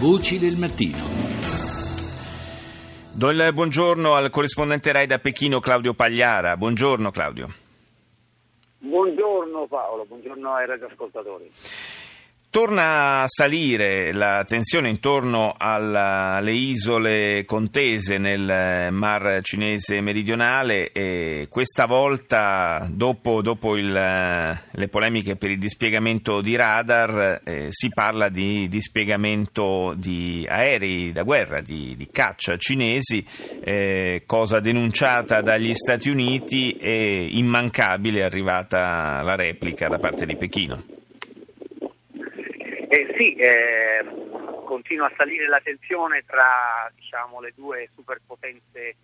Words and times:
Voci 0.00 0.38
del 0.38 0.56
mattino. 0.56 0.96
Do 3.12 3.28
il 3.28 3.50
buongiorno 3.52 4.14
al 4.14 4.30
corrispondente 4.30 4.92
RAI 4.92 5.06
da 5.06 5.18
Pechino 5.18 5.60
Claudio 5.60 5.92
Pagliara. 5.92 6.56
Buongiorno 6.56 7.10
Claudio. 7.10 7.48
Buongiorno 8.78 9.66
Paolo, 9.66 10.06
buongiorno 10.06 10.54
ai 10.54 10.66
radioascoltatori. 10.66 11.52
Torna 12.50 13.22
a 13.22 13.28
salire 13.28 14.12
la 14.12 14.42
tensione 14.44 14.88
intorno 14.88 15.54
alle 15.56 16.50
isole 16.50 17.44
contese 17.44 18.18
nel 18.18 18.92
Mar 18.92 19.38
Cinese 19.40 20.00
meridionale 20.00 20.90
e 20.90 21.46
questa 21.48 21.86
volta, 21.86 22.88
dopo, 22.90 23.40
dopo 23.40 23.76
il, 23.76 23.92
le 23.92 24.88
polemiche 24.88 25.36
per 25.36 25.50
il 25.50 25.60
dispiegamento 25.60 26.40
di 26.40 26.56
radar, 26.56 27.40
eh, 27.44 27.68
si 27.70 27.88
parla 27.90 28.28
di 28.28 28.66
dispiegamento 28.66 29.94
di 29.96 30.44
aerei 30.50 31.12
da 31.12 31.22
guerra, 31.22 31.60
di, 31.60 31.94
di 31.96 32.08
caccia 32.10 32.56
cinesi, 32.56 33.24
eh, 33.62 34.24
cosa 34.26 34.58
denunciata 34.58 35.40
dagli 35.40 35.72
Stati 35.72 36.08
Uniti 36.08 36.72
e 36.72 37.28
immancabile 37.30 38.22
è 38.22 38.24
arrivata 38.24 39.22
la 39.22 39.36
replica 39.36 39.86
da 39.86 39.98
parte 40.00 40.26
di 40.26 40.34
Pechino. 40.34 40.99
Eh, 43.20 43.22
sì, 43.22 43.34
eh, 43.34 44.64
continua 44.64 45.06
a 45.06 45.12
salire 45.14 45.46
la 45.46 45.60
tensione 45.60 46.24
tra 46.24 46.90
diciamo, 46.94 47.40
le 47.40 47.52
due 47.54 47.90
superpotenze 47.94 48.96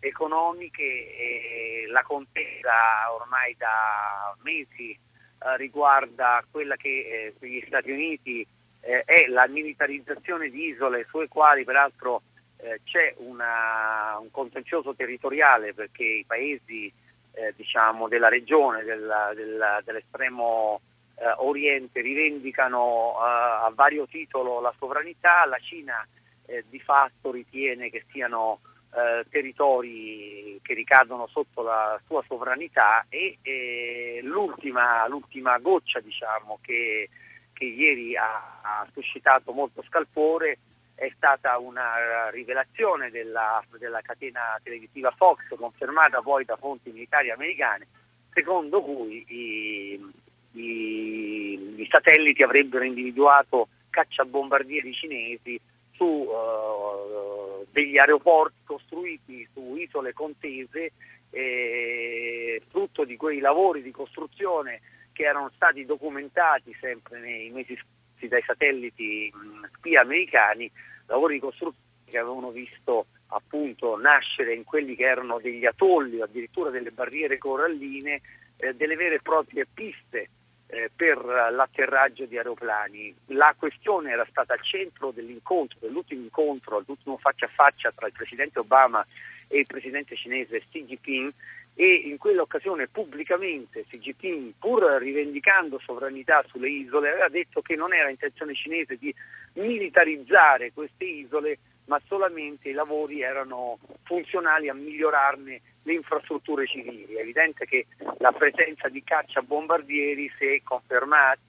economiche 0.00 0.82
e 0.82 1.86
la 1.90 2.02
contesa 2.02 3.12
ormai 3.12 3.54
da 3.58 4.34
mesi 4.42 4.92
eh, 4.92 5.56
riguarda 5.56 6.42
quella 6.50 6.76
che 6.76 6.88
eh, 6.88 7.34
per 7.38 7.48
gli 7.48 7.62
Stati 7.66 7.90
Uniti 7.90 8.46
eh, 8.80 9.02
è 9.04 9.26
la 9.26 9.46
militarizzazione 9.48 10.48
di 10.48 10.68
isole 10.68 11.06
sulle 11.10 11.28
quali 11.28 11.64
peraltro 11.64 12.22
eh, 12.58 12.80
c'è 12.84 13.14
una, 13.18 14.16
un 14.18 14.30
contenzioso 14.30 14.94
territoriale 14.94 15.74
perché 15.74 16.04
i 16.04 16.24
paesi 16.26 17.06
diciamo, 17.54 18.08
della 18.08 18.28
regione, 18.28 18.82
della, 18.82 19.30
della, 19.32 19.80
dell'estremo 19.84 20.80
eh, 21.20 21.34
Oriente 21.38 22.00
rivendicano 22.00 23.12
eh, 23.12 23.66
a 23.66 23.72
vario 23.74 24.06
titolo 24.06 24.60
la 24.60 24.72
sovranità, 24.78 25.44
la 25.46 25.58
Cina 25.58 26.06
eh, 26.46 26.64
di 26.68 26.80
fatto 26.80 27.30
ritiene 27.30 27.90
che 27.90 28.04
siano 28.10 28.60
eh, 28.94 29.26
territori 29.28 30.58
che 30.62 30.74
ricadono 30.74 31.26
sotto 31.26 31.62
la 31.62 32.00
sua 32.06 32.22
sovranità 32.26 33.04
e 33.08 34.20
l'ultima, 34.22 35.06
l'ultima, 35.08 35.58
goccia 35.58 36.00
diciamo, 36.00 36.58
che, 36.62 37.10
che, 37.52 37.64
ieri 37.64 38.16
ha, 38.16 38.60
ha, 38.62 38.86
suscitato 38.92 39.52
molto 39.52 39.82
scalpore 39.82 40.58
è 40.94 41.12
stata 41.14 41.58
una 41.58 42.28
rivelazione 42.30 43.10
della, 43.10 43.62
della 43.78 44.00
catena 44.00 44.58
televisiva 44.62 45.12
Fox 45.12 45.40
confermata 45.56 46.22
poi 46.22 46.44
da 46.44 46.56
fonti 46.56 46.90
militari 46.90 47.30
americane 47.30 47.86
secondo 48.32 48.80
cui 48.82 49.24
i, 49.28 50.12
i, 50.52 51.74
i 51.76 51.88
satelliti 51.90 52.42
avrebbero 52.42 52.84
individuato 52.84 53.68
cacciabombardieri 53.90 54.92
cinesi 54.92 55.60
su 55.92 56.04
uh, 56.04 57.66
degli 57.72 57.98
aeroporti 57.98 58.60
costruiti 58.64 59.46
su 59.52 59.74
isole 59.76 60.12
contese, 60.12 60.92
eh, 61.30 62.62
frutto 62.68 63.04
di 63.04 63.16
quei 63.16 63.40
lavori 63.40 63.82
di 63.82 63.90
costruzione 63.90 64.80
che 65.12 65.24
erano 65.24 65.50
stati 65.54 65.84
documentati 65.84 66.74
sempre 66.80 67.18
nei 67.18 67.50
mesi 67.50 67.74
scorsi 67.74 68.28
dai 68.28 68.42
satelliti 68.46 69.30
mh, 69.34 69.76
spia 69.76 70.02
americani, 70.02 70.70
lavori 71.06 71.34
di 71.34 71.40
costruzione 71.40 71.86
che 72.08 72.18
avevano 72.18 72.50
visto 72.50 73.06
appunto 73.28 73.98
nascere 73.98 74.54
in 74.54 74.64
quelli 74.64 74.94
che 74.94 75.04
erano 75.04 75.38
degli 75.38 75.66
atolli 75.66 76.20
o 76.20 76.24
addirittura 76.24 76.70
delle 76.70 76.90
barriere 76.90 77.36
coralline 77.36 78.22
eh, 78.56 78.74
delle 78.74 78.96
vere 78.96 79.16
e 79.16 79.20
proprie 79.20 79.66
piste 79.72 80.30
eh, 80.68 80.90
per 80.94 81.18
l'atterraggio 81.24 82.26
di 82.26 82.36
aeroplani. 82.36 83.14
La 83.28 83.54
questione 83.56 84.12
era 84.12 84.26
stata 84.28 84.52
al 84.52 84.62
centro 84.62 85.10
dell'incontro, 85.10 85.78
dell'ultimo 85.80 86.22
incontro, 86.22 86.82
l'ultimo 86.86 87.16
faccia 87.16 87.46
a 87.46 87.50
faccia 87.52 87.92
tra 87.92 88.06
il 88.06 88.12
presidente 88.12 88.58
Obama 88.58 89.04
e 89.48 89.60
il 89.60 89.66
presidente 89.66 90.14
cinese 90.14 90.60
Xi 90.70 90.84
Jinping 90.84 91.32
e 91.74 91.94
in 91.94 92.18
quell'occasione 92.18 92.88
pubblicamente 92.88 93.84
Xi 93.88 93.98
Jinping, 93.98 94.52
pur 94.58 94.82
rivendicando 94.98 95.78
sovranità 95.78 96.44
sulle 96.48 96.68
isole, 96.68 97.10
aveva 97.10 97.28
detto 97.28 97.62
che 97.62 97.76
non 97.76 97.94
era 97.94 98.10
intenzione 98.10 98.54
cinese 98.54 98.96
di 98.98 99.14
militarizzare 99.54 100.72
queste 100.72 101.04
isole, 101.04 101.58
ma 101.86 102.00
solamente 102.06 102.68
i 102.68 102.72
lavori 102.72 103.22
erano 103.22 103.78
funzionali 104.02 104.68
a 104.68 104.74
migliorarne 104.74 105.60
le 105.88 105.94
infrastrutture 105.94 106.66
civili. 106.66 107.14
È 107.14 107.20
evidente 107.20 107.64
che 107.64 107.86
la 108.18 108.32
presenza 108.32 108.88
di 108.88 109.02
cacciabombardieri, 109.02 110.30
se 110.38 110.60
confermata, 110.62 111.40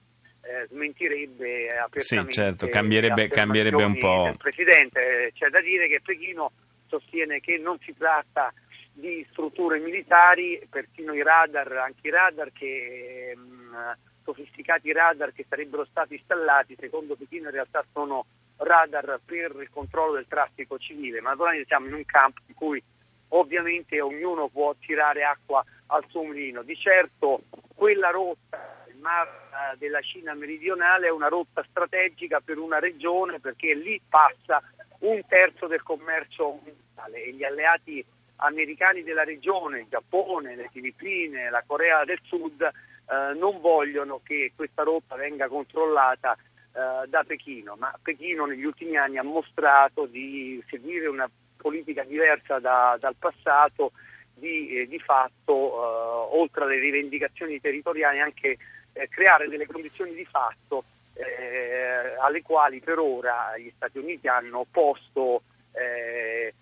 eh, 0.41 0.65
smentirebbe 0.67 1.77
apertamente. 1.77 2.31
Sì, 2.31 2.39
certo, 2.39 2.67
cambierebbe, 2.69 3.27
cambierebbe 3.27 3.83
un 3.83 3.97
po'. 3.97 4.33
Presidente, 4.37 5.31
c'è 5.33 5.49
da 5.49 5.59
dire 5.59 5.87
che 5.87 5.99
Pechino 6.01 6.51
sostiene 6.87 7.41
che 7.41 7.57
non 7.57 7.77
si 7.79 7.93
tratta 7.95 8.51
di 8.93 9.25
strutture 9.31 9.79
militari, 9.79 10.65
persino 10.69 11.13
i 11.13 11.21
radar, 11.21 11.71
anche 11.73 12.07
i 12.07 12.11
radar 12.11 12.51
che 12.51 13.33
mh, 13.35 13.41
mm, 13.41 13.91
sofisticati 14.23 14.91
radar 14.91 15.33
che 15.33 15.45
sarebbero 15.47 15.85
stati 15.85 16.15
installati, 16.15 16.77
secondo 16.79 17.15
Pechino 17.15 17.47
in 17.47 17.53
realtà 17.53 17.85
sono 17.91 18.25
radar 18.57 19.19
per 19.23 19.55
il 19.59 19.69
controllo 19.69 20.15
del 20.15 20.27
traffico 20.27 20.77
civile, 20.77 21.21
ma 21.21 21.29
naturalmente 21.29 21.67
siamo 21.67 21.87
in 21.87 21.93
un 21.93 22.05
campo 22.05 22.41
in 22.47 22.55
cui 22.55 22.81
ovviamente 23.29 23.99
ognuno 24.01 24.47
può 24.47 24.73
tirare 24.79 25.23
acqua 25.23 25.63
al 25.87 26.03
suo 26.09 26.23
mulino. 26.23 26.63
Di 26.63 26.75
certo 26.77 27.41
quella 27.75 28.09
rotta, 28.09 28.85
il 28.89 28.97
mar 28.97 29.27
eh, 29.27 29.77
della 29.77 30.01
Cina 30.01 30.33
meridionale, 30.33 31.07
è 31.07 31.11
una 31.11 31.27
rotta 31.27 31.65
strategica 31.69 32.39
per 32.39 32.57
una 32.57 32.79
regione 32.79 33.39
perché 33.39 33.73
lì 33.73 33.99
passa 34.07 34.61
un 34.99 35.21
terzo 35.27 35.67
del 35.67 35.83
commercio 35.83 36.59
mondiale 36.63 37.23
e 37.23 37.33
gli 37.33 37.43
alleati 37.43 38.03
americani 38.37 39.03
della 39.03 39.23
regione, 39.23 39.81
il 39.81 39.87
Giappone, 39.89 40.55
le 40.55 40.69
Filippine, 40.71 41.49
la 41.49 41.63
Corea 41.65 42.03
del 42.05 42.19
Sud, 42.23 42.61
eh, 42.61 43.33
non 43.35 43.59
vogliono 43.59 44.21
che 44.23 44.53
questa 44.55 44.83
rotta 44.83 45.15
venga 45.15 45.47
controllata 45.47 46.33
eh, 46.33 47.07
da 47.07 47.23
Pechino, 47.25 47.75
ma 47.77 47.93
Pechino 48.01 48.45
negli 48.45 48.63
ultimi 48.63 48.97
anni 48.97 49.17
ha 49.17 49.23
mostrato 49.23 50.05
di 50.05 50.63
seguire 50.69 51.07
una 51.07 51.29
politica 51.61 52.03
diversa 52.03 52.59
da, 52.59 52.97
dal 52.99 53.15
passato, 53.17 53.91
di, 54.33 54.79
eh, 54.79 54.87
di 54.87 54.99
fatto, 54.99 55.53
eh, 55.53 56.37
oltre 56.37 56.63
alle 56.63 56.79
rivendicazioni 56.79 57.59
territoriali, 57.59 58.19
anche 58.19 58.57
eh, 58.93 59.07
creare 59.09 59.47
delle 59.47 59.67
condizioni 59.67 60.13
di 60.13 60.25
fatto 60.25 60.83
eh, 61.13 62.15
alle 62.19 62.41
quali 62.41 62.79
per 62.79 62.97
ora 62.97 63.57
gli 63.57 63.71
Stati 63.75 63.97
Uniti 63.97 64.27
hanno 64.27 64.65
posto 64.71 65.41
eh, 65.73 66.53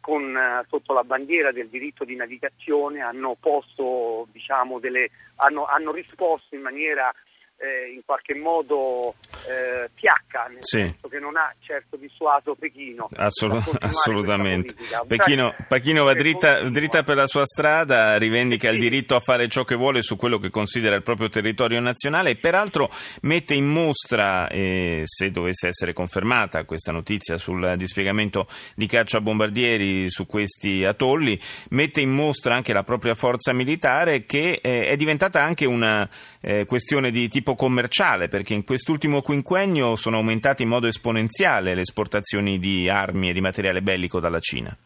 con, 0.00 0.64
sotto 0.68 0.94
la 0.94 1.04
bandiera 1.04 1.52
del 1.52 1.68
diritto 1.68 2.04
di 2.04 2.16
navigazione, 2.16 3.00
hanno, 3.00 3.36
posto, 3.38 4.26
diciamo, 4.32 4.78
delle, 4.78 5.10
hanno, 5.36 5.66
hanno 5.66 5.92
risposto 5.92 6.54
in 6.54 6.62
maniera 6.62 7.12
eh, 7.60 7.92
in 7.92 8.00
qualche 8.04 8.34
modo 8.34 9.14
eh, 9.46 9.90
fiacca, 9.94 10.46
nel 10.48 10.58
sì. 10.60 10.78
senso 10.78 11.08
che 11.08 11.18
non 11.18 11.36
ha 11.36 11.54
certo 11.60 11.96
dissuaso 11.96 12.54
Pechino. 12.54 13.08
Assolut- 13.14 13.76
assolutamente. 13.80 14.74
Pechino, 15.06 15.54
Pechino, 15.68 16.04
va 16.04 16.14
dritta, 16.14 16.62
dritta, 16.70 17.02
per 17.02 17.16
la 17.16 17.26
sua 17.26 17.44
strada, 17.44 18.16
rivendica 18.16 18.68
sì. 18.68 18.74
il 18.74 18.80
diritto 18.80 19.14
a 19.14 19.20
fare 19.20 19.48
ciò 19.48 19.64
che 19.64 19.74
vuole 19.74 20.00
su 20.00 20.16
quello 20.16 20.38
che 20.38 20.48
considera 20.48 20.96
il 20.96 21.02
proprio 21.02 21.28
territorio 21.28 21.80
nazionale 21.80 22.30
e 22.30 22.36
peraltro 22.36 22.90
mette 23.22 23.54
in 23.54 23.66
mostra, 23.66 24.48
eh, 24.48 25.02
se 25.04 25.30
dovesse 25.30 25.68
essere 25.68 25.92
confermata 25.92 26.64
questa 26.64 26.92
notizia 26.92 27.36
sul 27.36 27.74
dispiegamento 27.76 28.46
di 28.74 28.86
cacciabombardieri 28.86 30.10
su 30.10 30.24
questi 30.24 30.84
atolli, 30.84 31.38
mette 31.70 32.00
in 32.00 32.10
mostra 32.10 32.54
anche 32.54 32.72
la 32.72 32.84
propria 32.84 33.14
forza 33.14 33.52
militare 33.52 34.24
che 34.24 34.60
eh, 34.62 34.86
è 34.86 34.96
diventata 34.96 35.42
anche 35.42 35.66
una 35.66 36.08
eh, 36.40 36.64
questione 36.64 37.10
di 37.10 37.28
tipo 37.28 37.49
commerciale, 37.54 38.28
perché 38.28 38.54
in 38.54 38.64
quest'ultimo 38.64 39.22
quinquennio 39.22 39.96
sono 39.96 40.16
aumentate 40.16 40.62
in 40.62 40.68
modo 40.68 40.86
esponenziale 40.86 41.74
le 41.74 41.82
esportazioni 41.82 42.58
di 42.58 42.88
armi 42.88 43.30
e 43.30 43.32
di 43.32 43.40
materiale 43.40 43.82
bellico 43.82 44.20
dalla 44.20 44.40
Cina. 44.40 44.76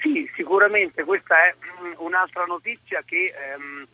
Sì, 0.00 0.30
sicuramente 0.34 1.04
questa 1.04 1.36
è 1.46 1.54
mm, 1.54 1.92
un'altra 1.98 2.44
notizia 2.44 3.02
che 3.04 3.24
ehm, 3.24 3.86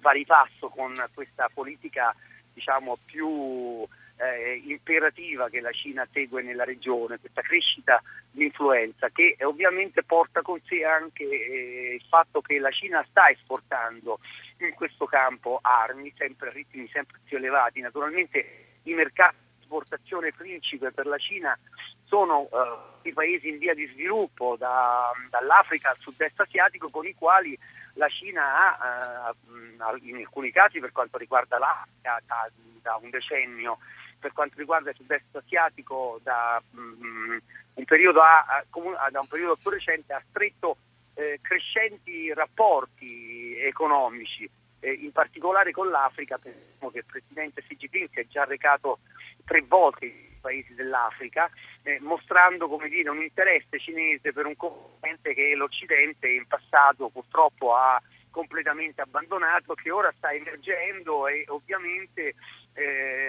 va 0.00 0.12
di 0.12 0.24
passo 0.26 0.68
con 0.68 0.92
questa 1.14 1.48
politica 1.52 2.14
diciamo, 2.52 2.98
più 3.04 3.86
eh, 4.16 4.62
imperativa 4.66 5.48
che 5.48 5.60
la 5.60 5.72
Cina 5.72 6.06
segue 6.12 6.42
nella 6.42 6.64
regione, 6.64 7.18
questa 7.18 7.42
crescita 7.42 8.02
di 8.30 8.44
influenza 8.44 9.08
che 9.10 9.36
ovviamente 9.42 10.02
porta 10.02 10.42
con 10.42 10.60
sé 10.66 10.84
anche 10.84 11.24
eh, 11.24 11.94
il 11.94 12.04
fatto 12.08 12.40
che 12.40 12.58
la 12.58 12.70
Cina 12.70 13.04
sta 13.08 13.28
esportando 13.28 14.20
in 14.58 14.74
questo 14.74 15.06
campo 15.06 15.58
armi 15.62 16.12
sempre 16.16 16.48
a 16.48 16.52
ritmi 16.52 16.88
sempre 16.92 17.18
più 17.24 17.36
elevati. 17.36 17.80
Naturalmente 17.80 18.78
i 18.84 18.94
mercati 18.94 19.42
esportazione 19.64 20.32
principe 20.32 20.92
per 20.92 21.06
la 21.06 21.18
Cina 21.18 21.58
sono 22.04 22.48
eh, 22.52 23.08
i 23.08 23.12
paesi 23.12 23.48
in 23.48 23.58
via 23.58 23.74
di 23.74 23.86
sviluppo, 23.92 24.56
da, 24.56 25.10
dall'Africa 25.30 25.90
al 25.90 25.96
sud-est 25.98 26.38
asiatico, 26.38 26.90
con 26.90 27.06
i 27.06 27.14
quali 27.14 27.58
la 27.94 28.08
Cina 28.08 28.76
ha, 28.76 29.30
eh, 29.30 30.08
in 30.08 30.16
alcuni 30.16 30.52
casi 30.52 30.78
per 30.78 30.92
quanto 30.92 31.18
riguarda 31.18 31.58
l'Africa, 31.58 32.20
da, 32.26 32.48
da 32.82 32.98
un 33.02 33.10
decennio, 33.10 33.78
per 34.24 34.32
quanto 34.32 34.54
riguarda 34.56 34.88
il 34.88 34.96
sud-est 34.96 35.36
asiatico 35.36 36.18
da, 36.22 36.62
um, 36.70 37.38
un 37.74 37.84
periodo 37.84 38.22
a, 38.22 38.42
a, 38.46 39.10
da 39.10 39.20
un 39.20 39.26
periodo 39.28 39.54
più 39.56 39.68
recente 39.68 40.14
ha 40.14 40.22
stretto 40.30 40.78
eh, 41.12 41.40
crescenti 41.42 42.32
rapporti 42.32 43.54
economici, 43.58 44.48
eh, 44.80 44.92
in 44.92 45.12
particolare 45.12 45.72
con 45.72 45.90
l'Africa, 45.90 46.38
pensiamo 46.38 46.90
che 46.90 47.00
il 47.00 47.04
Presidente 47.04 47.60
Xi 47.60 47.76
Jinping 47.76 48.08
si 48.14 48.20
è 48.20 48.26
già 48.26 48.44
recato 48.44 49.00
tre 49.44 49.60
volte 49.60 50.06
nei 50.06 50.38
paesi 50.40 50.72
dell'Africa, 50.72 51.50
eh, 51.82 51.98
mostrando 52.00 52.66
dire, 52.88 53.10
un 53.10 53.20
interesse 53.20 53.78
cinese 53.78 54.32
per 54.32 54.46
un 54.46 54.56
continente 54.56 55.34
che 55.34 55.54
l'Occidente 55.54 56.28
in 56.28 56.46
passato 56.46 57.10
purtroppo 57.10 57.74
ha 57.74 58.00
completamente 58.30 59.00
abbandonato, 59.00 59.74
che 59.74 59.92
ora 59.92 60.12
sta 60.16 60.32
emergendo 60.32 61.28
e 61.28 61.44
ovviamente 61.48 62.34
eh, 62.74 63.23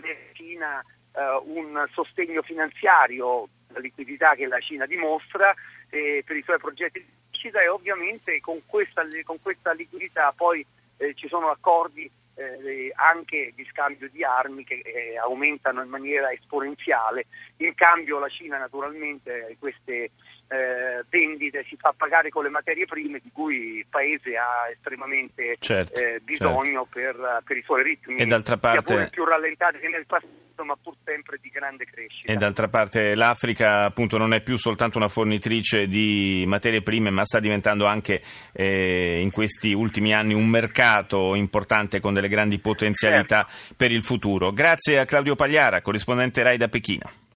nella 0.00 0.32
Cina 0.32 0.84
eh, 1.12 1.40
un 1.44 1.86
sostegno 1.92 2.42
finanziario, 2.42 3.48
la 3.68 3.80
liquidità 3.80 4.34
che 4.34 4.46
la 4.46 4.60
Cina 4.60 4.86
dimostra 4.86 5.54
eh, 5.90 6.22
per 6.24 6.36
i 6.36 6.42
suoi 6.42 6.58
progetti 6.58 6.98
di 6.98 7.06
crescita 7.30 7.60
e 7.62 7.68
ovviamente 7.68 8.40
con 8.40 8.60
questa, 8.66 9.02
con 9.24 9.40
questa 9.40 9.72
liquidità 9.72 10.32
poi 10.36 10.64
eh, 10.98 11.14
ci 11.14 11.28
sono 11.28 11.48
accordi 11.48 12.10
eh, 12.34 12.92
anche 12.94 13.52
di 13.54 13.66
scambio 13.70 14.08
di 14.10 14.24
armi 14.24 14.64
che 14.64 14.82
eh, 14.84 15.18
aumentano 15.18 15.82
in 15.82 15.88
maniera 15.88 16.30
esponenziale. 16.32 17.26
In 17.58 17.74
cambio 17.74 18.18
la 18.18 18.28
Cina 18.28 18.58
naturalmente 18.58 19.56
queste 19.58 20.10
eh, 20.50 21.04
vendite 21.08 21.64
si 21.68 21.76
fa 21.76 21.94
pagare 21.96 22.28
con 22.28 22.42
le 22.42 22.50
materie 22.50 22.84
prime 22.84 23.20
di 23.22 23.30
cui 23.32 23.78
il 23.78 23.86
paese 23.88 24.36
ha 24.36 24.68
estremamente 24.70 25.54
certo, 25.60 26.00
eh, 26.00 26.20
bisogno 26.20 26.88
certo. 26.90 27.18
per, 27.18 27.42
per, 27.44 27.56
i 27.56 27.62
suoi 27.62 27.84
ritmi, 27.84 28.16
e 28.16 28.26
d'altra 28.26 28.56
parte... 28.56 29.08
più 29.10 29.24
rallentati 29.24 29.78
che 29.78 29.88
nel 29.88 30.06
passato 30.06 30.38
ma 30.64 30.76
pur 30.76 30.94
sempre 31.04 31.38
di 31.40 31.48
grande 31.50 31.84
crescita. 31.84 32.30
E 32.30 32.36
d'altra 32.36 32.68
parte 32.68 33.14
l'Africa 33.14 33.84
appunto 33.84 34.18
non 34.18 34.34
è 34.34 34.42
più 34.42 34.56
soltanto 34.56 34.98
una 34.98 35.08
fornitrice 35.08 35.86
di 35.86 36.44
materie 36.46 36.82
prime 36.82 37.10
ma 37.10 37.24
sta 37.24 37.38
diventando 37.38 37.86
anche 37.86 38.20
eh, 38.52 39.20
in 39.20 39.30
questi 39.30 39.72
ultimi 39.72 40.12
anni 40.12 40.34
un 40.34 40.48
mercato 40.48 41.34
importante 41.34 42.00
con 42.00 42.12
delle 42.12 42.28
grandi 42.28 42.58
potenzialità 42.58 43.46
certo. 43.48 43.74
per 43.76 43.92
il 43.92 44.02
futuro. 44.02 44.50
Grazie 44.50 44.98
a 44.98 45.04
Claudio 45.04 45.36
Pagliara, 45.36 45.80
corrispondente 45.80 46.42
RAI 46.42 46.58
da 46.58 46.68
Pechino. 46.68 47.28